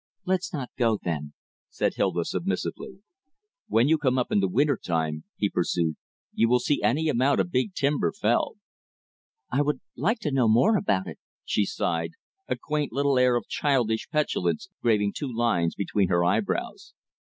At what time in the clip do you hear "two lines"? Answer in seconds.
15.15-15.75